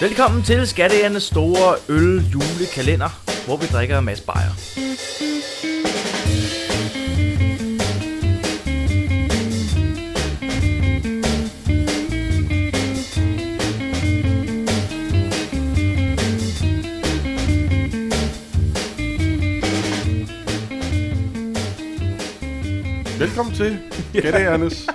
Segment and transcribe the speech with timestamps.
[0.00, 3.08] Velkommen til Skattejernes store øl julekalender,
[3.46, 4.50] hvor vi drikker en masse bajer.
[23.18, 23.78] Velkommen til
[24.12, 24.86] Gættejernes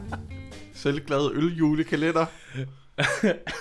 [0.82, 2.26] selvglade øljulekalender.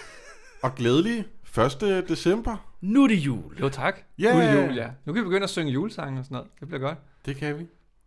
[0.66, 1.26] Og glædelig
[1.58, 2.06] 1.
[2.10, 2.76] december.
[2.82, 3.58] Nu er det jul.
[3.60, 3.96] Jo tak.
[4.20, 4.34] Ja.
[4.34, 4.90] Nu er det jul, ja.
[5.06, 6.52] Nu kan vi begynde at synge julesange og sådan noget.
[6.60, 6.98] Det bliver godt.
[7.26, 7.64] Det kan vi.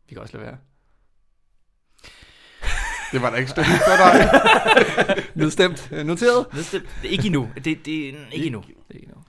[0.09, 0.57] Vi kan også lade være.
[3.13, 5.25] Det var da ikke stemning for dig.
[5.43, 5.91] Nedstemt.
[6.07, 6.47] Noteret.
[6.55, 6.89] Nedstemt.
[7.05, 7.49] Ikke endnu.
[7.55, 8.65] Det, det ikke endnu.
[8.69, 9.27] Det er ikke noget.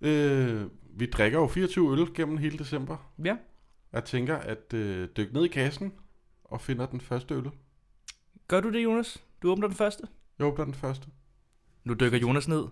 [0.00, 2.96] øh, vi drikker jo 24 øl gennem hele december.
[3.24, 3.36] Ja.
[3.92, 5.92] Jeg tænker at øh, dykke ned i kassen
[6.44, 7.50] og finder den første øl.
[8.48, 9.22] Gør du det, Jonas?
[9.42, 10.02] Du åbner den første.
[10.38, 11.08] Jeg åbner den første.
[11.86, 12.64] Nu dykker Jonas ned.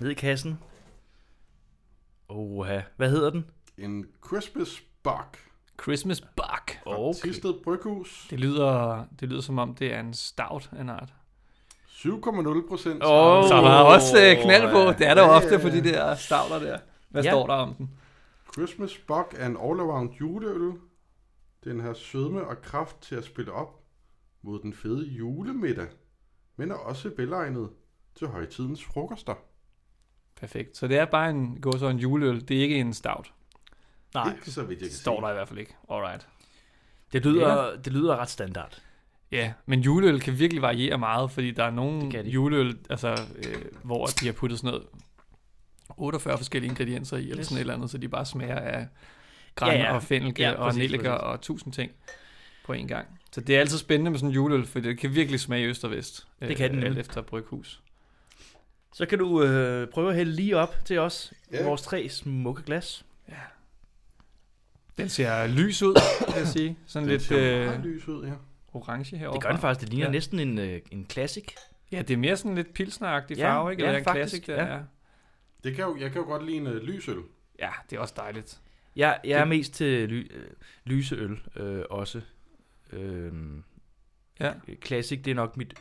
[0.00, 0.58] Ned i kassen.
[2.28, 2.80] Oha.
[2.96, 3.44] Hvad hedder den?
[3.78, 5.38] En Christmas Buck.
[5.82, 6.78] Christmas Buck.
[6.86, 7.20] Okay.
[7.28, 8.26] Tisted Bryghus.
[8.30, 11.14] Det lyder, det lyder som om, det er en stout af en art.
[11.88, 13.02] 7,0 procent.
[13.04, 13.48] Åh.
[13.48, 14.98] Så der er også øh, knald på.
[14.98, 16.78] Det er der Ja, ofte på de der stouter der.
[17.08, 17.30] Hvad Ja.
[17.30, 17.90] står der om den?
[18.52, 20.72] Christmas Buck er en all-around juleøl.
[21.64, 23.80] Den har sødme og kraft til at spille op
[24.42, 25.86] mod den fede julemiddag,
[26.56, 27.68] men er også velegnet
[28.18, 29.34] til højtidens frokoster.
[30.40, 30.76] Perfekt.
[30.76, 32.48] Så det er bare en, gå så en juleøl.
[32.48, 33.32] Det er ikke en stout.
[34.14, 35.24] Nej, Ikke så vidt jeg kan Står se.
[35.24, 35.74] der i hvert fald ikke.
[35.90, 36.28] Alright.
[37.12, 38.82] det lyder, det lyder ret standard.
[39.32, 42.30] Ja, men juleøl kan virkelig variere meget, fordi der er Det nogle kan de.
[42.30, 44.86] juleøl, altså, øh, hvor de har puttet sådan noget
[45.96, 47.46] 48 forskellige ingredienser i, eller Yes.
[47.46, 48.88] sådan et eller andet, så de bare smager af
[49.54, 49.88] gran Ja, ja, ja.
[49.90, 49.94] ja.
[49.96, 51.92] og fennelke Ja, ja, og nelliker og tusind ting
[52.66, 53.06] på en gang.
[53.32, 55.84] Så det er altid spændende med sådan en juleøl, for det kan virkelig smage øst
[55.84, 56.26] og vest.
[56.40, 57.82] Det kan den Alt efter bryghus.
[58.94, 61.32] Så kan du øh, prøve at hælde lige op til os.
[61.52, 61.64] Ja.
[61.64, 63.04] Vores tre smukke glas.
[64.98, 65.94] Den ser lys ud,
[66.26, 66.78] vil jeg sige.
[66.86, 68.32] Sådan Den lidt ser øh, lys ud, ja.
[68.72, 69.34] orange herovre.
[69.36, 69.80] Det gør den faktisk.
[69.80, 70.08] Det ligner ja.
[70.10, 70.12] Ja.
[70.12, 71.44] næsten en, øh, en classic.
[71.92, 73.82] Ja, det er mere sådan lidt pilsneragtig Ja, farve, ikke?
[73.82, 74.78] ja, Eller en faktisk, classic, der ja.
[74.78, 74.82] er.
[75.64, 77.18] Det kan jo, jeg kan jo godt lide en uh, lysøl.
[77.58, 78.60] Ja, det er også dejligt.
[78.96, 80.46] Jeg, jeg er Det- mest til ly, øh,
[80.84, 82.20] lyseøl øh, også.
[82.92, 83.32] Øh,
[84.40, 84.52] Ja.
[84.84, 85.74] Classic, det er nok mit...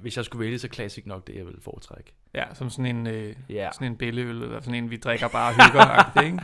[0.00, 2.12] Hvis jeg skulle vælge, så Classic nok det, jeg vil foretrække.
[2.34, 3.06] Ja, som sådan en...
[3.06, 3.68] Øh, Ja.
[3.72, 6.38] Sådan en bælleøl, eller sådan en, vi drikker bare og hygger ikke?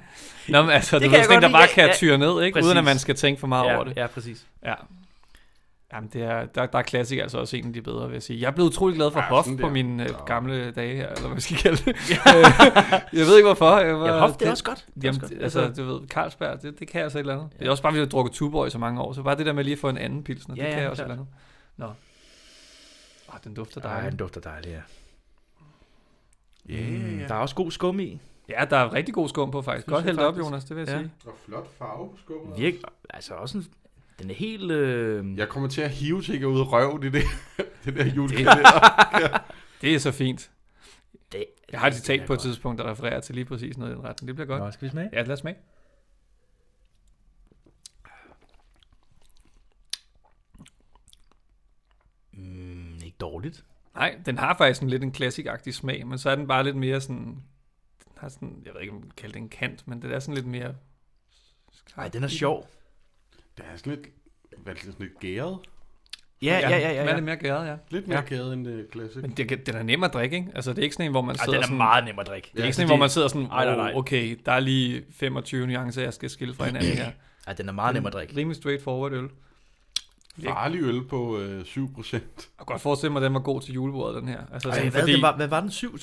[0.49, 2.55] Nå, men altså, Det du ved, sådan en, der bare kan Ja, tyre ned, ikke?
[2.57, 2.67] præcis.
[2.67, 3.97] Uden at man skal tænke for meget ja, over det.
[3.97, 4.47] Ja, præcis.
[4.65, 4.75] Ja.
[5.95, 8.23] Jamen, det er, der, der er Classic altså også en af de bedre, vil jeg
[8.23, 8.41] sige.
[8.41, 10.25] Jeg er blevet utrolig glad for Ja, Hof på mine øh, Ja.
[10.25, 11.97] gamle dage her, eller hvad man skal kalde det.
[13.19, 13.79] Jeg ved ikke hvorfor.
[13.79, 14.87] Jeg var, Ja, Hof, det er også godt.
[14.95, 15.43] Det Jamen, også godt.
[15.43, 17.49] altså, du ved, Carlsberg, det, det kan altså et eller andet.
[17.59, 19.47] Det er også bare, vi har drukket Tuborg i så mange år, så bare det
[19.47, 21.05] der med lige at få en anden pilsner, Ja, det ja, kan jeg også et
[21.05, 21.29] eller andet.
[21.77, 21.87] Nå.
[23.29, 24.11] Åh, den dufter Ej, dejligt.
[24.11, 24.81] den dufter dejligt, ja.
[26.69, 28.21] Ja, Mm, ja, Der er også god skum i.
[28.49, 29.85] Ja, der er rigtig god skum på faktisk.
[29.85, 30.39] Synes Godt jeg hældt op.
[30.39, 30.99] Jonas, det vil jeg Ja.
[30.99, 31.11] sige.
[31.27, 32.59] Og flot farve på skummet.
[32.59, 32.75] Virk,
[33.11, 33.67] altså også en,
[34.19, 34.71] den er helt...
[34.71, 37.23] Øh, Jeg kommer til at hive til ud af røven i det,
[37.85, 39.11] det der julekalender.
[39.81, 40.51] Det er så fint.
[41.33, 42.41] det, Jeg har et det citat på et godt.
[42.41, 44.27] tidspunkt, der refererer til lige præcis noget i den retning.
[44.29, 44.63] Det bliver godt.
[44.63, 45.11] Nå, skal vi smage?
[45.13, 45.57] Ja, lad os smage.
[52.33, 53.65] Mm, ikke dårligt.
[53.95, 56.77] Nej, den har faktisk en lidt en klassik-agtig smag, men så er den bare lidt
[56.77, 57.25] mere sådan...
[58.05, 60.13] Den har sådan, jeg ved ikke, om man kan kalde det en kant, men det
[60.13, 60.75] er sådan lidt mere...
[61.97, 62.69] Nej, den er sjov.
[63.57, 64.07] Det er sådan lidt,
[64.63, 65.59] hvad er det, sådan lidt gæret.
[66.43, 66.95] Ja, ja, ja, ja.
[66.95, 67.15] Er ja.
[67.15, 67.77] lidt mere gæret, ja.
[67.91, 68.25] Lidt mere Ja.
[68.25, 69.17] gæret end uh, classic.
[69.23, 70.49] Men det, den er nem at drikke, ikke?
[70.55, 71.77] Altså, det er ikke sådan en, hvor man Ej, sidder den er sådan...
[71.77, 72.49] meget nem at drikke.
[72.53, 73.91] Det er ikke altså, sådan en, det- hvor man sidder sådan, Ej, nej, nej.
[73.93, 77.11] oh, okay, der er lige 25 nuancer, jeg skal skille fra hinanden her.
[77.47, 78.37] Ej, den er meget nem at drikke.
[78.37, 79.29] Rimelig straightforward øl.
[80.45, 81.43] Farlig øl på uh, 7%.
[82.13, 82.21] Jeg
[82.59, 84.41] kan godt forestille mig, at den var god til julebordet, den her.
[84.53, 85.71] Altså, Ej, sådan, hvad, fordi den var, hvad var den?
[85.71, 86.01] 7, 7,2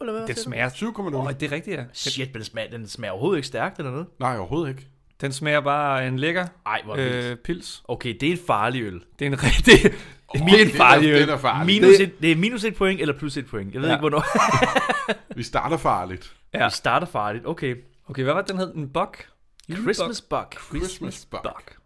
[0.00, 0.26] eller hvad?
[0.26, 0.68] den smager...
[0.68, 1.14] 7,0.
[1.14, 1.80] Åh, det er rigtigt, ja.
[1.80, 4.06] Den, Shit, men den smager, den smager overhovedet ikke stærkt eller noget.
[4.20, 4.88] Nej, overhovedet ikke.
[5.22, 7.24] Den smager bare af en lækker Ej, hvor vildt.
[7.24, 7.82] øh, pils.
[7.88, 9.00] Okay, det er en farlig øl.
[9.18, 9.92] Det er en rigtig...
[10.28, 11.20] Oh, det er en farlig øl.
[11.20, 11.66] det er farligt.
[11.82, 13.74] Minus Det- et, det er minus et point eller plus et point.
[13.74, 13.94] Jeg ved Ja.
[13.94, 14.24] ikke, hvornår.
[15.36, 16.34] Vi starter farligt.
[16.54, 16.64] Ja.
[16.64, 17.46] Vi starter farligt.
[17.46, 17.76] Okay.
[18.08, 18.74] Okay, hvad var det, den hed?
[18.74, 19.26] En buck?
[19.82, 20.60] Christmas Buck.
[20.68, 21.76] Christmas Buck.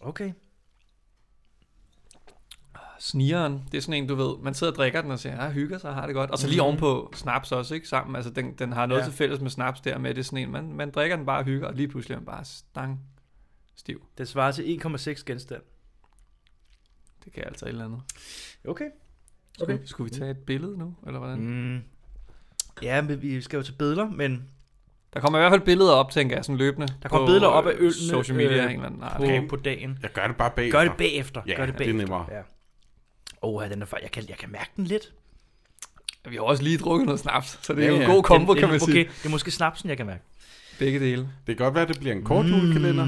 [0.00, 0.30] Okay.
[3.04, 5.50] Snigeren, det er sådan en, du ved, man sidder og drikker den og siger, ja,
[5.50, 6.30] hygger sig har det godt.
[6.30, 6.66] Og så lige Mhm.
[6.66, 7.88] ovenpå snaps også, ikke?
[7.88, 9.06] Sammen, altså den, den har noget Ja.
[9.06, 11.38] til fælles med snaps der med, det er sådan en, man, man drikker den bare
[11.38, 13.00] og hygger, og lige pludselig er man bare stang
[13.76, 14.02] stiv.
[14.18, 15.62] Det svarer til 1,6 genstand.
[17.24, 18.00] Det kan altså et eller andet.
[18.68, 18.84] Okay.
[19.58, 19.84] Skulle, okay.
[19.86, 21.38] skulle vi tage et billede nu, eller hvordan?
[21.40, 21.44] Mm.
[21.46, 21.80] Mm.
[22.82, 24.48] Ja, men vi skal jo til billeder, men
[25.14, 26.86] Der kommer i hvert fald billeder op, tænker jeg, sådan løbende.
[27.02, 29.16] Der kommer billeder op af øh, ølene, Social media øh, en eller anden art.
[29.16, 29.48] på, Okay.
[29.48, 29.98] på dagen.
[30.02, 30.78] Jeg gør det bare bagefter.
[30.80, 31.42] Gør det bagefter.
[31.46, 31.98] Ja, Gør det det er bagefter.
[31.98, 32.26] nemmere.
[32.30, 32.40] Ja.
[33.44, 35.12] Åh, den er fa- jeg kan, jeg kan mærke den lidt.
[36.28, 38.14] Vi har også lige drukket noget snaps, så det er Ja, jo en ja.
[38.14, 39.04] god kombo, det, kan man okay, sige.
[39.04, 40.22] det er måske snapsen, jeg kan mærke.
[40.78, 41.22] Begge dele.
[41.22, 43.04] Det kan godt være, at det bliver en kort julekalender,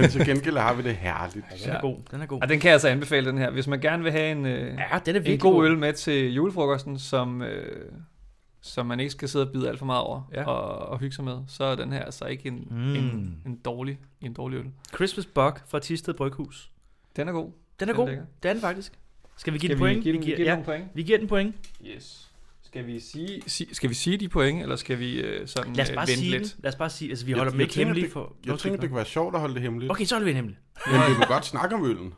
[0.00, 1.44] men til gengæld har vi det herligt.
[1.64, 1.96] Den er god.
[2.10, 2.42] Den er god.
[2.42, 3.50] Og den kan jeg altså anbefale, den her.
[3.50, 5.92] Hvis man gerne vil have en, øh, Ja, den er virkelig en god øl med
[5.92, 7.92] til julefrokosten, som, øh,
[8.60, 10.44] som man ikke skal sidde og bide alt for meget over Ja.
[10.44, 12.76] og, og hygge sig med, så er den her altså ikke en, Mm.
[12.76, 12.94] mm.
[12.94, 14.66] en, en, dårlig, en dårlig øl.
[14.94, 16.70] Christmas Buck fra Tisted Bryghus.
[17.16, 17.50] Den er god.
[17.80, 18.08] Den er Den god.
[18.08, 18.24] lækker.
[18.42, 18.92] Det er den faktisk.
[19.38, 19.96] Skal vi give Skal den point?
[19.98, 20.84] vi give den, vi, giver, give den ja, nogle point?
[20.94, 21.54] vi giver den point.
[21.86, 22.24] Yes.
[22.62, 25.84] Skal vi sige, sig, skal vi sige de point, eller skal vi øh, sådan Lad
[25.84, 26.42] os øh, bare vente sige lidt?
[26.42, 26.50] den.
[26.62, 28.36] Lad os bare sige, altså vi Jeg- holder dem jeg ikke tænker, hemmelige det- for...
[28.46, 29.90] Jeg tænker, det kan være sjovt at holde det hemmeligt.
[29.92, 30.58] Okay, så holder vi den hemmelig.
[30.86, 32.14] Men vi må godt snakke om øllen.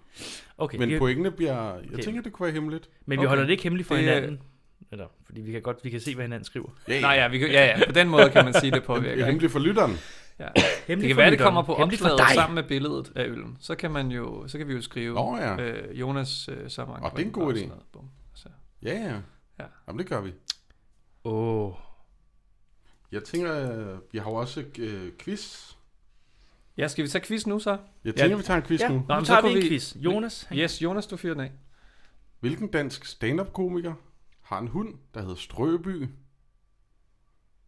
[0.59, 1.75] Okay, Men vi, pointene bliver...
[1.75, 2.03] Jeg Okay.
[2.03, 2.89] tænker, det kunne være hemmeligt.
[3.07, 3.29] men vi okay.
[3.29, 4.41] holder det ikke hemmeligt for Det hinanden.
[4.93, 6.69] Eller, fordi vi kan godt vi kan se, hvad hinanden skriver.
[6.89, 8.85] Ja, Nej, ja, vi kan, ja, ja, på den måde kan man sige, det Det
[8.85, 9.09] påvirker.
[9.09, 9.25] er ikke?
[9.25, 9.99] hemmeligt for lytteren.
[10.41, 10.49] Ja.
[10.87, 13.57] Hemmeligt Det kan være, det kommer på opslaget sammen med billedet af øllen.
[13.61, 15.57] Så kan man jo, så kan vi jo skrive Nå ja.
[15.61, 17.55] øh, Jonas øh, så mange Åh, det er en god og idé.
[17.57, 17.85] sådan noget.
[17.93, 18.11] Bum.
[18.35, 18.49] Så.
[18.83, 19.15] Ja, ja.
[19.59, 19.65] Ja.
[19.89, 20.33] Jamen, det gør vi.
[21.25, 21.65] Åh.
[21.67, 21.73] Oh.
[23.13, 25.73] Jeg tænker, vi har jo også øh, quiz.
[26.77, 27.71] Ja, skal vi tage quiz nu så?
[27.71, 28.11] Jeg Ja.
[28.23, 28.95] tænker, vi tager en quiz Ja, nu.
[28.95, 29.97] nu men så tager vi kunne en vi- quiz.
[29.97, 31.53] Jonas, han- Yes, Jonas, du fyrer den af.
[32.41, 33.95] Hvilken dansk stand-up-komiker
[34.43, 36.09] har en hund, der hedder Strøby?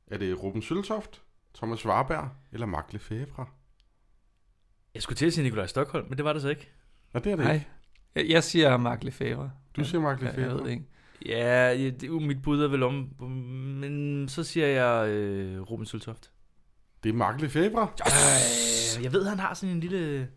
[0.07, 1.23] Er det Ruben Søltoft,
[1.55, 3.47] Thomas Warberg eller Mark Lefebvre?
[4.95, 6.69] jeg skulle til at sige Nikolaj Stockholm, men det var det så ikke.
[7.15, 7.55] Nå, det er det Nej.
[7.55, 7.69] ikke.
[8.15, 9.51] Jeg, jeg siger Mark Lefebvre.
[9.77, 10.65] Du siger Mark Ja, jeg ved Lefebvre.
[10.65, 10.85] det ikke.
[11.27, 15.87] Ja, det, er jo mit bud er vel om, men så siger jeg øh, Ruben
[15.87, 16.31] Søltoft.
[17.03, 17.89] Det er Mark Lefebvre.
[18.99, 20.29] Øh, jeg ved, han har sådan en lille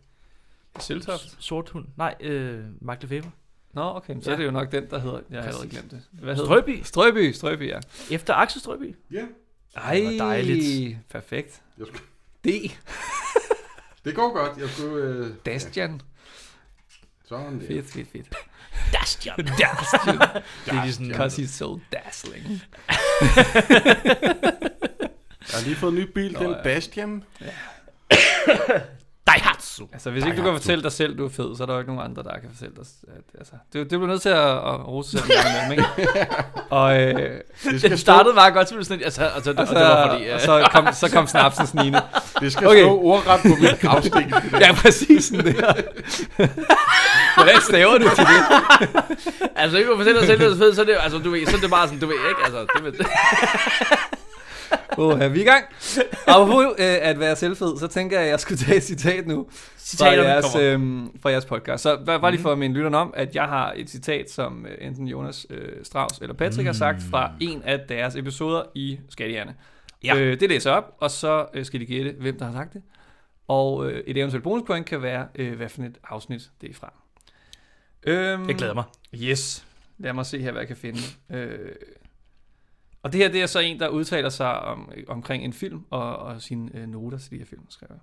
[0.80, 1.36] Søltoft?
[1.44, 1.86] sort hund.
[1.98, 3.32] Nej, øh, Mark Lefebvre.
[3.74, 4.34] Nå, okay, så Ja.
[4.34, 5.20] er det jo nok den, der hedder...
[5.30, 6.02] Jeg allerede glemt det.
[6.12, 6.82] Hvad hedder Strøby.
[6.84, 7.80] Strøby, Strøby, ja.
[8.12, 8.96] Efter Axel Strøby.
[9.12, 9.26] Ja.
[9.76, 10.98] Ej, hvor dejligt.
[11.10, 11.62] Perfekt.
[11.78, 12.04] Jeg skulle...
[12.46, 12.48] D.
[14.06, 14.58] Det går godt.
[14.58, 15.04] Jeg skulle...
[15.04, 15.32] Øh...
[15.46, 16.02] Dastian.
[17.26, 17.68] Sådan der.
[17.68, 18.36] Fedt, fedt, fedt.
[18.94, 19.36] Dastian.
[19.48, 20.18] Dastian.
[20.66, 22.62] Det er sådan, Because he's so dazzling.
[25.52, 26.64] Jeg har lige fået en ny bil, Nå, den ja.
[26.64, 27.24] Bastian.
[29.80, 29.88] Daihatsu.
[29.94, 31.80] Altså, hvis ikke du kan fortælle dig selv, du er fed, så er der jo
[31.80, 32.86] ikke nogen andre, der kan fortælle dig.
[33.08, 35.86] At, altså, det, det bliver nødt til at, at rose sig selv ikke?
[36.70, 39.74] Og, øh, Det Det stå, startede meget godt, som sådan, altså, altså, og, og så,
[39.74, 40.28] det var fordi...
[40.28, 42.02] og så, kom, så kom snapsen snigende.
[42.40, 42.84] det skal Okay.
[42.84, 44.34] stå ordret på min gravsten.
[44.64, 45.74] Ja, præcis sådan der.
[47.38, 48.42] Hvordan staver du til det?
[49.56, 51.46] Altså, ikke at fortælle dig selv, det er fedt, så er det, altså, du ved,
[51.46, 52.42] så er det bare sådan, du ved, ikke?
[52.46, 53.08] Altså, det,
[54.98, 55.66] Åh, er vi i gang?
[56.28, 59.48] Apropos øh, at være selvfed, så tænker jeg, at jeg skulle tage et citat nu.
[59.50, 60.74] fra citaterne jeres, kommer.
[60.74, 61.84] øhm, fra jeres podcast.
[61.84, 64.66] Så bare, bare lige for at minde lytterne om, at jeg har et citat, som
[64.66, 66.66] øh, enten Jonas øh, Strauss eller Patrick mm.
[66.66, 69.56] har sagt fra en af deres episoder i Skattehjerne.
[70.04, 70.16] Ja.
[70.18, 72.74] Øh, det læser jeg op, og så øh, skal de gætte, hvem der har sagt
[72.74, 72.82] det.
[73.48, 76.94] Og øh, et eventuelt bonuspoint kan være, øh, hvad for et afsnit det er fra.
[78.08, 78.84] Øhm, Jeg glæder mig.
[79.16, 79.66] Yes.
[79.98, 81.00] Lad mig se her, hvad jeg kan finde.
[81.32, 81.70] Øh,
[83.06, 86.18] og det her, det er så en, der udtaler sig om, omkring en film og,
[86.18, 87.96] og sine øh, noter til de her film, skriver.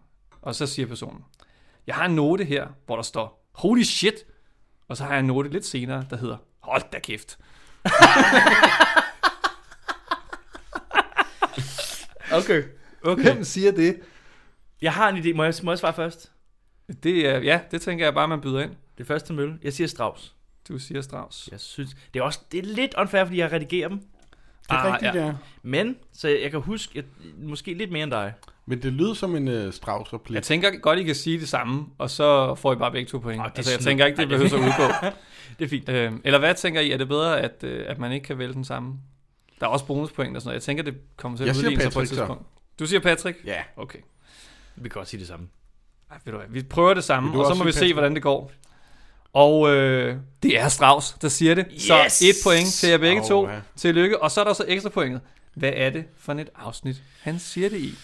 [0.42, 1.24] Og så siger personen,
[1.86, 4.14] jeg har en note her, hvor der står, holy shit,
[4.88, 7.38] og så har jeg en note lidt senere, der hedder, hold da kæft.
[12.32, 12.62] Okay.
[13.02, 13.22] Okay.
[13.22, 14.00] Hvem siger det?
[14.82, 15.36] Jeg har en idé.
[15.36, 16.32] Må jeg, må jeg svare først?
[17.02, 18.76] Det er, ja, det tænker jeg bare, man byder ind.
[18.98, 19.58] Det første mølle.
[19.62, 20.34] Jeg siger Strauss.
[20.68, 21.48] Du siger Strauss.
[21.52, 24.00] Jeg synes, det er også det er lidt unfair, fordi jeg redigerer dem.
[24.62, 25.26] Det er Ah, rigtigt, ja.
[25.26, 25.32] ja.
[25.62, 27.04] Men, så jeg, kan huske, jeg,
[27.38, 28.32] måske lidt mere end dig.
[28.66, 30.34] Men det lyder som en uh, strauss replik.
[30.34, 33.18] Jeg tænker godt, I kan sige det samme, og så får I bare begge to
[33.18, 33.42] point.
[33.42, 34.92] Det er altså, jeg tænker ikke, det behøver at udgå.
[35.58, 35.88] Det er fint.
[35.88, 36.90] Øhm, eller hvad tænker I?
[36.92, 38.94] Er det bedre, at, øh, at man ikke kan vælge den samme?
[39.60, 40.54] Der er også bonuspoint og sådan noget.
[40.54, 42.14] Jeg tænker, det kommer til at udligne sig på et Patrick, så.
[42.14, 42.42] tidspunkt.
[42.78, 43.38] Du siger Patrick?
[43.46, 43.62] Ja.
[43.76, 43.98] Okay.
[44.76, 45.48] Vi kan godt sige det samme.
[46.10, 47.94] Ej, ved du hvad, vi prøver det samme, og så må vi sige se, Patrick?
[47.94, 48.52] hvordan det går.
[49.34, 51.66] Og øh, det er Strauss, der siger det.
[51.74, 51.82] Yes!
[51.82, 53.48] Så et point til jer begge Åh, to.
[53.48, 53.54] ja.
[53.76, 54.22] Tillykke.
[54.22, 55.20] Og så er der så ekstra pointet.
[55.54, 57.94] Hvad er det for et afsnit, han siger det i?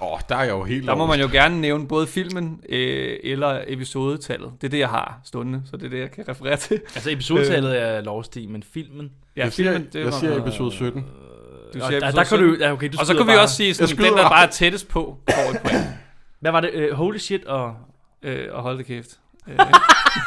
[0.00, 2.60] Åh, oh, der er jeg jo helt Der må man jo gerne nævne både filmen
[2.68, 4.52] øh, eller episodetallet.
[4.60, 6.80] Det er det, jeg har stående, så det er det, jeg kan referere til.
[6.94, 9.10] Altså, episodetallet er lovstig, men filmen...
[9.36, 11.02] Ja, jeg siger, filmen, det jeg siger noget- episode 17.
[11.74, 12.44] Du og siger der, episode der kan du...
[12.54, 12.60] 17.
[12.60, 14.46] Ja, okay, du Og så kunne vi også sige, sådan, den der bare.
[14.46, 15.86] er tættest på, får et point.
[16.40, 16.90] Hvad var det?
[16.90, 17.74] Uh, holy shit og...
[18.22, 19.10] øh, og hold det kæft.
[19.46, 19.58] Øh,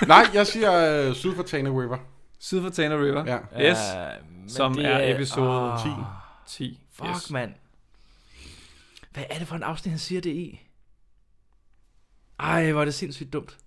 [0.08, 1.98] Nej, jeg siger uh, syd for Tana River.
[2.40, 3.26] Syd for Tana River.
[3.26, 3.70] Ja.
[3.70, 3.78] Yes,
[4.32, 5.90] men som det er episode 10.
[6.48, 6.80] 10.
[6.92, 7.32] Fuck, yes.
[7.32, 7.54] mand.
[9.14, 10.62] Hvad er det for en afsnit, han siger det i?
[12.40, 13.58] Ej, hvor er det sindssygt dumt.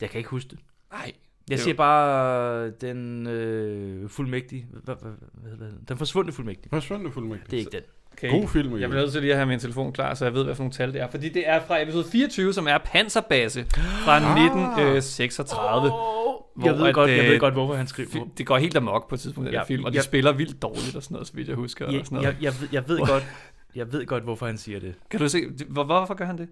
[0.00, 0.58] Jeg kan ikke huske det.
[0.92, 1.12] Nej.
[1.50, 1.62] Jeg Jo.
[1.62, 4.66] siger bare den øh, fuldmægtige.
[4.70, 5.98] Hvad, hvad, hvad hedder den?
[5.98, 6.70] Forsvundne fuldmægtige.
[6.70, 7.50] Forsvundne fuldmægtig.
[7.50, 7.82] Det er ikke den.
[8.12, 8.30] Okay.
[8.30, 10.44] God film, Jeg bliver nødt til lige at have min telefon klar, så jeg ved,
[10.44, 11.10] hvad for nogle tal det er.
[11.10, 13.64] Fordi det er fra episode 24, som er Panserbase
[14.04, 14.22] fra Ah.
[14.22, 15.90] 1936.
[15.92, 18.26] Oh, hvor Jeg ved, at, godt, jeg ved øh, godt, hvorfor han skriver.
[18.38, 20.62] det går helt amok på et tidspunkt, den Ja, film, og de jeg- spiller vildt
[20.62, 21.90] dårligt og sådan noget, så vidt jeg husker.
[21.90, 22.26] Jeg, og sådan noget.
[22.34, 23.26] jeg, jeg, ved, jeg ved godt,
[23.74, 24.94] jeg ved godt, hvorfor han siger det.
[25.10, 26.48] Kan du se, hvor, hvorfor gør han det?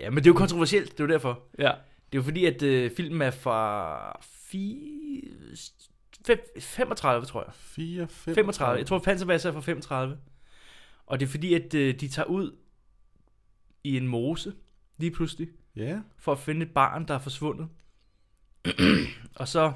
[0.00, 1.38] Ja, men det er jo kontroversielt, det er jo derfor.
[1.58, 1.64] Ja.
[1.64, 1.72] Det
[2.12, 4.20] er jo fordi, at øh, filmen er fra
[4.50, 4.76] fi,
[6.26, 7.52] fem, 35, tror jeg.
[7.54, 8.78] 4, 5, 35.
[8.78, 10.18] Jeg tror, Panservasser er fra 35.
[11.06, 12.56] Og det er fordi, at øh, de tager ud
[13.84, 14.54] i en mose
[14.96, 15.98] lige pludselig, Ja.
[16.18, 17.68] for at finde et barn, der er forsvundet.
[19.40, 19.72] og så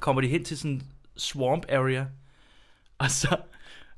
[0.00, 0.82] kommer de hen til sådan en
[1.16, 2.06] swamp area,
[2.98, 3.36] og så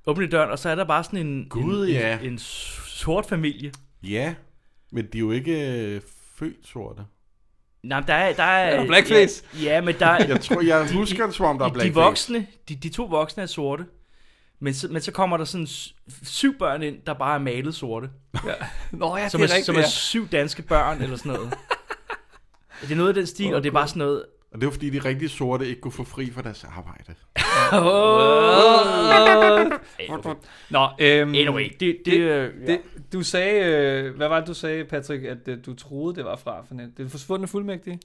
[0.07, 2.19] åbner de døren, og så er der bare sådan en, Gud, en, ja.
[2.21, 3.73] en, en sort familie.
[4.03, 4.35] Ja,
[4.91, 6.01] men de er jo ikke øh,
[6.35, 7.07] født sorte.
[7.83, 8.33] Nej, men der er...
[8.33, 9.45] Der er, Er der blackface?
[9.55, 10.27] Ja, ja, men der er...
[10.27, 11.95] Jeg tror, jeg husker det som om, der er de, de blackface.
[12.05, 13.85] voksne, de, de to voksne er sorte.
[14.61, 15.67] Men så, men så kommer der sådan
[16.23, 18.11] syv børn ind, der bare er malet sorte.
[18.47, 18.53] ja.
[18.91, 21.55] Nå ja, som, det er, er rigtigt, som er syv danske børn, eller sådan noget.
[22.83, 24.25] Det er noget af den stil, og det er bare sådan noget...
[24.53, 27.15] Og det var fordi, de rigtig sorte ikke kunne få fri for deres arbejde.
[27.73, 27.81] Oh.
[30.71, 31.81] Nå, øhm, Anyway, det...
[31.81, 32.47] det, det- ja.
[32.67, 32.81] Det,
[33.13, 36.37] du sagde, øh, hvad var det, du sagde, Patrick, at øh, du troede, det var
[36.37, 36.91] fra for net?
[36.97, 37.99] Det er forsvundne fuldmægtige?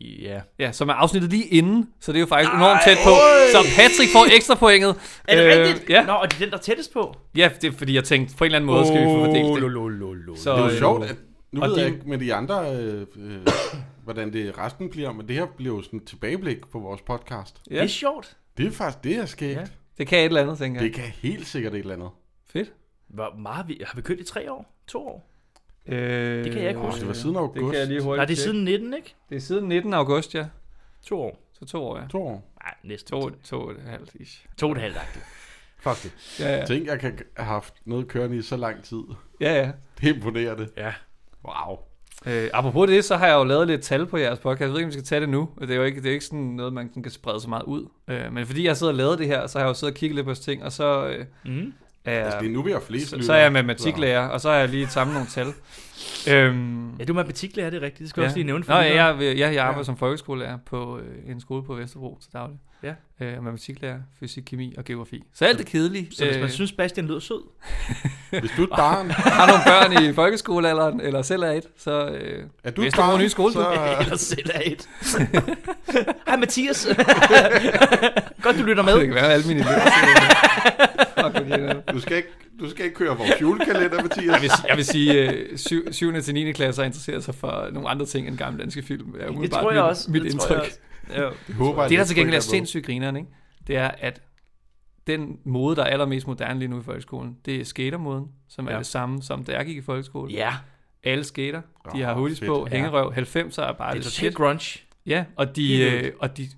[0.00, 0.40] ja.
[0.58, 3.10] Ja, som er afsnittet lige inden, så det er jo faktisk enormt tæt på.
[3.52, 4.96] Så Patrick får ekstra pointet.
[5.28, 5.90] Er det Øh, rigtigt?
[5.90, 6.04] Ja.
[6.04, 7.14] Nå, og det er den, der er tættest på?
[7.36, 9.62] ja, det er fordi, jeg tænkte, på en eller anden måde skal vi få fordelt
[9.62, 9.72] det.
[9.72, 10.36] lo, lo, lo.
[10.36, 11.16] Så- Det er jo sjovt, at
[11.52, 13.46] nu ved jeg ikke med de andre, øh, øh,
[14.04, 17.56] hvordan det resten bliver, men det her bliver jo sådan et tilbageblik på vores podcast.
[17.68, 18.36] Det er sjovt.
[18.56, 19.58] Det er faktisk, det er skægt.
[19.58, 19.66] Ja.
[19.98, 20.88] Det kan et eller andet, tænker jeg.
[20.88, 22.10] Det kan helt sikkert et eller andet.
[22.46, 22.72] Fedt.
[23.08, 24.74] Hvor meget har vi, har vi kørt i tre år?
[24.86, 25.28] To år?
[25.86, 27.00] Øh, Det kan jeg ikke huske.
[27.00, 27.54] det var siden august.
[27.62, 29.14] Det kan jeg lige hurtigt Nej, det er siden 19, ikke?
[29.28, 29.94] Det er siden 19.
[29.94, 30.46] august, ja.
[31.02, 31.38] To år.
[31.52, 32.06] Så to år, ja.
[32.10, 32.52] To år.
[32.64, 33.20] Nej, næsten.
[33.20, 34.46] To, to og et halvt ish.
[34.58, 35.24] to og et halvt agtigt.
[35.78, 36.40] Fuck det.
[36.40, 36.64] Ja, ja.
[36.66, 39.02] Tænk, jeg kan have haft noget kørende i så lang tid.
[39.40, 39.72] ja, ja.
[40.00, 40.68] Det er imponerende.
[40.76, 40.94] Ja.
[41.44, 41.78] Wow.
[42.26, 44.60] Øh, apropos det, så har jeg jo lavet lidt tal på jeres podcast.
[44.60, 45.48] Jeg ved ikke, om vi skal tage det nu.
[45.60, 47.86] Det er jo ikke, det er ikke sådan noget, man kan sprede så meget ud.
[48.08, 49.98] Øh, men fordi jeg sidder og lavet det her, så har jeg jo siddet og
[49.98, 51.72] kigget lidt på ting, og så øh, Mm.
[52.04, 54.50] er, Altså, det er nu, vi har flest så, så er jeg matematiklærer, og så
[54.50, 55.46] har jeg lige samlet nogle tal.
[56.30, 58.00] Øhm, Ja, du er matematiklærer, det er rigtigt.
[58.00, 58.28] Det skal jeg Ja.
[58.28, 58.64] også lige nævne.
[58.68, 59.84] Nå, ja, jeg, jeg, jeg arbejder Ja.
[59.84, 62.58] som folkeskolelærer på øh, en skole på Vesterbro til daglig.
[62.82, 62.94] Ja.
[63.20, 65.22] Øh, matematiklærer, fysik, kemi og geografi.
[65.34, 66.08] Så alt det kedelige.
[66.10, 67.42] Så hvis øh, man synes, Bastian lyder sød,
[68.40, 72.08] Hvis du er et barn, har nogle børn i folkeskolealderen, eller selv er et, så...
[72.08, 73.96] Øh, er du et barn, nye skole, så...
[74.00, 74.88] eller selv er et.
[76.26, 76.86] Hej Mathias.
[78.42, 79.04] Godt, du lytter det med.
[79.06, 79.80] kan være alle mine elever.
[81.92, 82.28] Du skal ikke,
[82.60, 84.32] du skal ikke køre vores julekalender, Mathias.
[84.32, 85.92] Jeg vil, jeg vil sige, øh, 7.
[85.92, 86.20] 7.
[86.22, 86.52] til 9.
[86.52, 89.14] klasse har interesseret sig for nogle andre ting end gamle danske film.
[89.20, 90.10] Er Det tror jeg mit, også.
[90.10, 90.48] Mit det indtryk.
[90.48, 90.78] Tror jeg også.
[91.10, 91.22] Ja.
[91.22, 93.28] Jeg håber, Det, der til gengæld er sindssygt grineren, ikke?
[93.66, 94.20] det er, at
[95.06, 98.72] den mode, der er allermest moderne lige nu i folkeskolen, det er skatermoden, som er
[98.72, 98.78] Ja.
[98.78, 100.32] det samme, som da jeg gik i folkeskole.
[100.32, 100.54] ja,
[101.04, 101.60] Alle skater,
[101.94, 102.48] de Åh, har hoodies fedt.
[102.48, 102.76] på, Ja.
[102.76, 104.34] hængerøv, 90'er er bare det er det shit.
[104.34, 104.80] grunge.
[105.06, 106.48] Ja, og de, øh, og de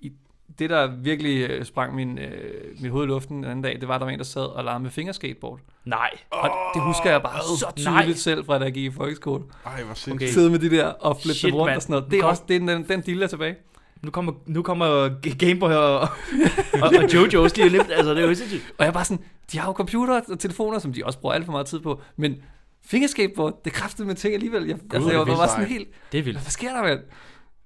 [0.00, 0.12] i,
[0.58, 3.88] det, der virkelig øh, sprang min, øh, mit hoved i luften den anden dag, det
[3.88, 5.60] var, at der var en, der sad og legede med fingerskateboard.
[5.84, 6.10] Nej.
[6.30, 8.00] Og det husker jeg bare så Nej.
[8.02, 9.44] tydeligt selv, fra da jeg gik i folkeskole.
[9.66, 9.94] Ej, hvor Okay.
[9.94, 10.30] sindssygt.
[10.32, 11.76] Sidde med de der og flippe Shit, rundt mand.
[11.76, 12.10] og sådan noget.
[12.10, 12.30] Det er Kom.
[12.30, 13.56] også det er den, den deal er tilbage.
[14.02, 16.08] Nu kommer, nu kommer Gameboy og, og,
[16.82, 17.90] og Jojo's lige lidt.
[17.90, 18.72] Altså, det er jo sindssygt.
[18.78, 21.44] Og jeg var sådan, de har jo computer og telefoner, som de også bruger alt
[21.44, 22.36] for meget tid på, men
[22.86, 24.66] fingerskateboard, det kræftede med ting alligevel.
[24.66, 26.38] Jeg, altså, det jeg er var bare sådan helt, Det er vildt.
[26.40, 27.00] hvad sker der, mand?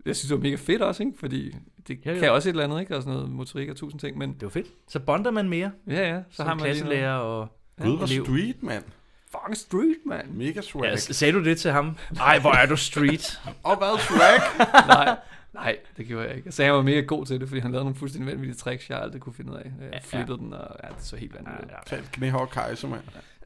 [0.06, 1.18] Jeg synes, det var mega fedt også, ikke?
[1.18, 1.54] Fordi
[1.88, 2.18] det Ja, ja.
[2.18, 2.96] kan også et eller andet, ikke?
[2.96, 4.66] Og sådan noget motorik og tusind ting, men Det var fedt.
[4.88, 5.70] Så bonder man mere.
[5.90, 7.48] ja, ja, så Så har man klasselærer og...
[7.82, 8.24] Gud, hvor elev.
[8.24, 8.84] street, mand.
[9.30, 10.20] Fucking street, man.
[10.34, 10.90] Mega swag.
[10.90, 11.96] Ja, sagde du det til ham?
[12.20, 13.40] Ej, hvor er du street.
[13.62, 14.66] Og hvad swag?
[15.06, 15.16] nej,
[15.54, 16.46] nej, det gjorde jeg ikke.
[16.46, 18.90] Jeg sagde, han var mega god til det, fordi han lavede nogle fuldstændig vanvittige tricks,
[18.90, 19.64] jeg aldrig kunne finde ud af.
[19.64, 21.70] Jeg Ja, flippede den, og ja, det så helt vanvittigt.
[21.70, 21.76] ud.
[21.86, 23.00] Tag et knæhår kejser, mand.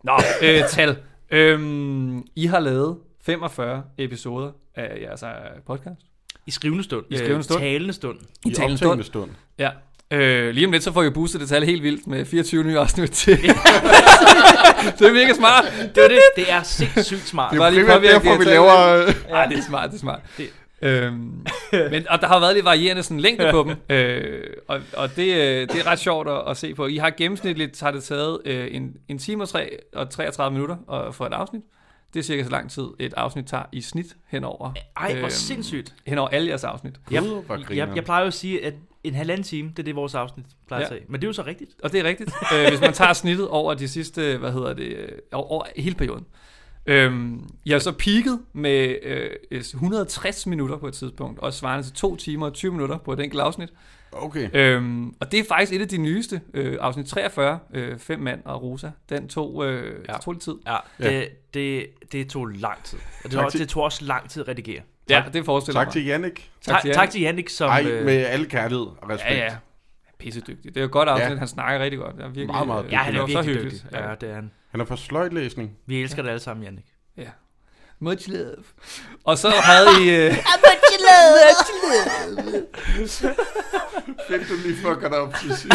[0.04, 0.96] Nå, øh, tal.
[1.30, 5.28] Øhm, I har lavet 45 episoder af jeres øh,
[5.66, 6.00] podcast.
[6.46, 7.04] I skrivende stund.
[7.10, 7.60] I skrivende stund.
[7.60, 8.18] Øh, talende stund.
[8.44, 9.30] I I talende optagende stund.
[9.58, 9.70] Ja.
[10.10, 12.78] Øh, lige om lidt, så får vi boostet det tal helt vildt med 24 nye
[12.78, 13.36] afsnit til.
[14.98, 15.64] det er mega smart.
[15.94, 16.20] Det var det.
[16.36, 17.52] Det er sindssygt smart.
[17.54, 18.96] Det er lige primært derfor, vi laver...
[19.38, 20.20] Ja, det er smart, det er smart.
[20.38, 20.50] Det-
[20.82, 21.46] Øhm,
[21.90, 25.34] men, og der har været lidt varierende sådan længde på dem, øh, og, og det,
[25.34, 26.86] øh, det er ret sjovt at, at se på.
[26.86, 30.76] I har gennemsnitligt har det taget øh, en, en time og, tre, og 33 minutter
[30.86, 31.62] og, for et afsnit.
[32.14, 35.30] Det er cirka så lang tid, et afsnit tager i snit henover, Ej, hvor Øhm,
[35.30, 35.94] sindssygt.
[36.06, 36.94] henover alle jeres afsnit.
[37.10, 37.22] Jeg,
[37.70, 40.46] jeg, jeg plejer jo at sige, at en halvanden time, det er det, vores afsnit
[40.66, 40.94] plejer at Ja.
[40.96, 41.06] tage.
[41.08, 41.70] Men det er jo så rigtigt.
[41.82, 42.30] Og det er rigtigt.
[42.54, 45.94] øh, hvis man tager snittet over de sidste, hvad hedder det, øh, over, over hele
[45.94, 46.24] perioden.
[46.86, 51.92] Øhm, jeg har så peaked med øh, 160 minutter på et tidspunkt, og svarende til
[51.94, 53.68] 2 timer og 20 minutter på et enkelt afsnit.
[54.12, 54.48] Okay.
[54.52, 58.40] Øhm, og det er faktisk et af de nyeste, øh, afsnit 43, øh, Fem mand
[58.44, 58.90] og Rosa.
[59.08, 60.14] Den tog, øh, Ja.
[60.24, 60.54] tog lidt tid.
[60.66, 61.10] Ja, Ja.
[61.18, 62.98] det, det, det tog lang tid.
[62.98, 64.80] Og det, Tak også, til- det tog også lang tid at redigere.
[65.10, 65.92] Ja, det forestiller Tak mig.
[65.92, 66.50] til Jannik.
[66.62, 66.92] Tak, jer.
[66.92, 67.68] tak til Jannik, som...
[67.70, 69.36] Ej, øh, med alle kærlighed og respekt.
[69.36, 69.56] Ja, ja.
[70.18, 70.64] Pissedygtig.
[70.74, 71.36] Det er jo godt afsnit, Ja.
[71.38, 72.16] han snakker rigtig godt.
[72.16, 73.80] Det er virkelig, Meget, meget øh, Ja, han det er virkelig dygtig.
[73.92, 74.50] Ja, det er han.
[74.76, 75.76] Han er for sløjtlæsning.
[75.86, 76.84] Vi elsker det alle sammen, Jannik.
[77.16, 77.28] Ja.
[77.98, 78.56] Much love.
[79.24, 80.26] Og så havde I...
[80.26, 80.34] Øh,
[84.28, 85.66] Fedt, du lige fucker dig op til sidst.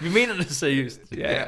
[0.00, 1.00] Vi mener det seriøst.
[1.16, 1.44] ja, ja.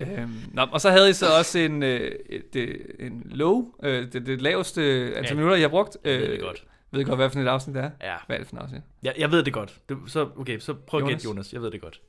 [0.00, 4.12] Øhm, nå, og så havde I så også en, øh, et, øh, en low, øh,
[4.12, 4.82] det, det laveste
[5.16, 5.34] antal Ja.
[5.34, 5.96] minutter, jeg har brugt.
[6.04, 6.64] Jeg Øh, ved det godt.
[6.90, 7.90] Ved I godt, hvad for et afsnit det er?
[8.02, 8.82] Ja, Hvad er det for et afsnit?
[9.02, 9.80] jeg, jeg ved det godt.
[9.88, 11.12] Du, så, okay, så prøv at Jonas?
[11.14, 11.52] gætte, Jonas.
[11.52, 12.00] Jeg ved det godt.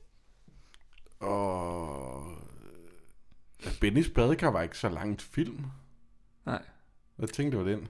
[1.20, 1.79] Og...
[3.80, 5.64] Bennys badekar var ikke så langt film.
[6.46, 6.62] Nej.
[7.18, 7.88] Jeg tænkte, det var den.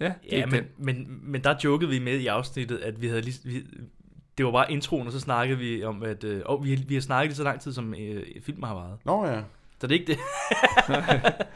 [0.00, 3.20] Ja, det Ja, men, men, men der jokede vi med i afsnittet, at vi havde
[3.20, 3.40] lige...
[3.44, 3.66] Vi,
[4.38, 7.00] det var bare introen, og så snakkede vi om, at øh, oh, vi, vi har
[7.00, 8.98] snakket lige så lang tid, som øh, filmen har varet.
[9.04, 9.42] Nå ja.
[9.80, 10.18] Så det er ikke det.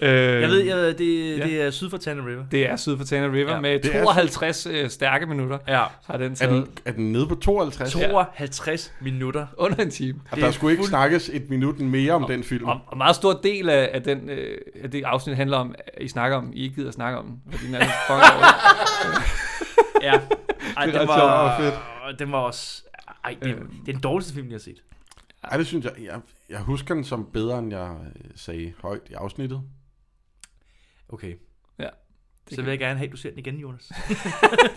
[0.00, 1.44] Øh, Jeg ved, jeg, ved, det, ja.
[1.44, 2.44] det er syd for Tana River.
[2.50, 3.54] Det er syd for Tana River Ja.
[3.54, 6.92] ja, med Det er 52 øh, stærke minutter, Ja, har den Er taget den, er
[6.92, 7.92] den nede på 52?
[7.92, 9.46] 52 minutter.
[9.56, 10.20] under en time.
[10.30, 12.64] Og det der er skulle ikke fuld- snakkes et minut mere om den film.
[12.64, 15.74] Og, og en meget stor del af, af, den, øh, af det afsnit handler om,
[15.96, 19.24] at I snakker om, I ikke gider at snakke om den, fordi den er fucking.
[20.02, 20.12] Ja.
[20.76, 22.18] Ej, Det er sjovt var, og fedt.
[22.18, 22.82] den var også...
[23.24, 23.70] Ej, det, Øhm.
[23.70, 24.82] det er den dårligste film, jeg har set.
[25.44, 29.00] Ej, det synes jeg, jeg, jeg husker den som bedre, end jeg øh, sagde højt
[29.10, 29.60] i afsnittet.
[31.08, 31.34] Okay.
[31.78, 31.88] Ja.
[32.50, 33.92] Så vil jeg gerne have, at du ser den igen, Jonas.
[34.08, 34.16] Det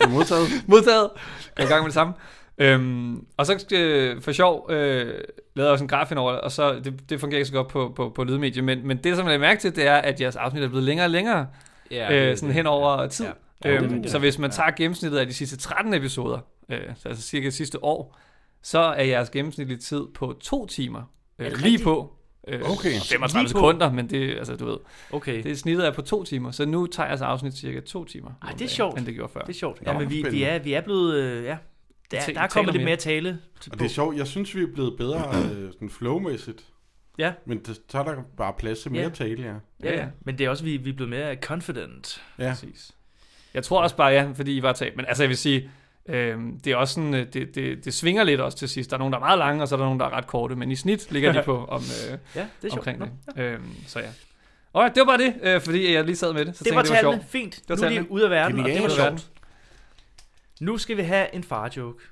[0.00, 0.48] er modtaget.
[0.66, 1.10] Modtaget.
[1.56, 2.12] Er i gang med det samme.
[2.58, 5.24] Øhm, og så øh, for sjov øh, lavede
[5.56, 7.68] jeg også en graf ind over det, og så, det, det fungerer ikke så godt
[7.68, 10.36] på, på, på lydmedie, men, men det som jeg mærke til, det er, at jeres
[10.36, 11.46] afsnit er blevet længere og længere,
[11.90, 13.26] Ja, øh, sådan hen over tid.
[13.26, 13.32] Ja.
[13.64, 14.12] Ja, Ja, det er øhm, rigtigt.
[14.12, 14.54] så hvis man Ja.
[14.56, 18.18] tager gennemsnittet af de sidste 13 episoder, øh, så altså cirka sidste år,
[18.62, 20.98] så er jeres gennemsnitlige tid på to timer.
[21.00, 21.04] Er
[21.38, 21.84] Øh, det lige rigtigt?
[21.84, 22.12] på.
[22.48, 22.96] Øh, Okay.
[23.00, 23.58] og 35 Lige på?
[23.58, 24.76] sekunder, men det, altså, du ved,
[25.12, 25.42] Okay.
[25.42, 28.30] det snittet er på to timer, så nu tager jeres afsnit cirka to timer.
[28.42, 28.98] Ej, det er sjovt.
[28.98, 29.40] End det gjorde før.
[29.40, 29.82] Det er sjovt.
[29.86, 31.14] Nå, Ja, men vi, vi, er, vi er blevet...
[31.14, 31.56] Øh, ja,
[32.10, 32.96] der, der er kommet lidt mere.
[32.96, 36.64] tale til Og det er sjovt, jeg synes, vi er blevet bedre øh, sådan flowmæssigt.
[37.18, 37.32] Ja.
[37.46, 39.08] Men det, så er der bare plads til mere Ja.
[39.08, 39.54] tale, ja.
[39.90, 40.06] Ja, ja.
[40.24, 42.22] Men det er også, vi, vi er blevet mere confident.
[42.38, 42.92] Ja, Præcis.
[43.54, 44.96] Jeg tror også bare, ja, fordi I var tabt.
[44.96, 45.70] Men altså, jeg vil sige,
[46.08, 48.90] øh, det er også sådan, øh, det, det, det svinger lidt også til sidst.
[48.90, 50.26] Der er nogen, der er meget lange, og så er der nogen, der er ret
[50.26, 50.56] korte.
[50.56, 52.72] Men i snit ligger de på om, øh, Ja, det er sjovt.
[52.74, 53.06] omkring Nå.
[53.36, 53.42] det.
[53.42, 54.06] Øh, så ja.
[54.72, 56.56] Og det var bare det, øh, fordi jeg lige sad med det.
[56.56, 57.22] Så Det var tænkte, jeg, det var tallene.
[57.22, 57.30] sjovt.
[57.30, 57.62] Fint.
[57.68, 59.26] var Nu er de ude af verden, og det var sjovt.
[60.60, 62.04] Nu skal vi have en far-joke.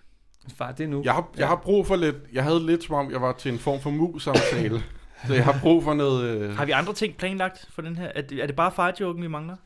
[0.57, 1.03] Far, det er nu.
[1.05, 3.53] jeg har, jeg har brug for lidt, jeg havde lidt som om, jeg var til
[3.53, 4.83] en form for mus-samtale.
[5.27, 6.25] så jeg har brug for noget...
[6.41, 8.09] Øh, Har vi andre ting planlagt for den her?
[8.15, 9.57] Er det, er det bare far-joken, vi mangler?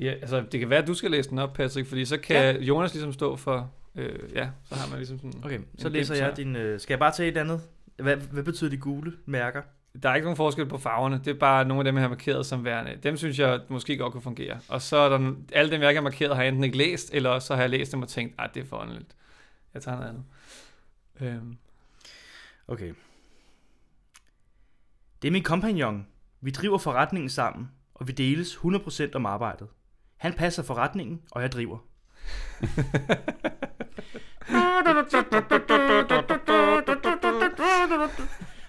[0.00, 2.36] Ja, altså, det kan være, at du skal læse den op, Patrick, fordi så kan
[2.36, 2.62] ja.
[2.62, 3.72] Jonas ligesom stå for...
[3.94, 5.44] Øh, ja, så har man ligesom sådan...
[5.44, 6.56] Okay, så læser jeg din...
[6.56, 7.60] Øh, skal jeg bare tage et andet?
[7.96, 9.62] Hvad, hvad betyder de gule mærker?
[10.02, 11.20] Der er ikke nogen forskel på farverne.
[11.24, 12.98] Det er bare nogle af dem, jeg har markeret som værende.
[13.02, 14.58] Dem synes jeg måske godt kunne fungere.
[14.68, 17.14] Og så er der alle dem, jeg ikke har markeret, har jeg enten ikke læst,
[17.14, 19.16] eller så har jeg læst dem og tænkt, at det er for åndeligt.
[19.74, 20.24] Jeg tager noget andet.
[21.20, 21.56] Øhm,
[22.68, 22.92] Okay.
[25.22, 26.06] Det er min kompagnon.
[26.40, 29.68] Vi driver forretningen sammen, og vi deles 100% om arbejdet.
[30.16, 31.78] Han passer forretningen, og jeg driver.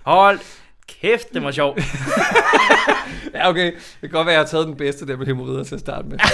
[0.04, 0.40] Hold
[0.88, 1.80] kæft, det var sjovt.
[3.36, 3.72] ja, okay.
[3.74, 5.82] Det kan godt være, at jeg har taget den bedste der med hemorrider til at
[5.82, 6.18] starte med.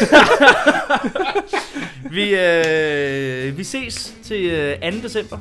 [2.12, 4.97] Vi, øh, vi ses til øh, 2.
[4.99, 5.38] december.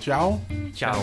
[0.00, 0.40] ciao.
[0.76, 0.96] Ciao.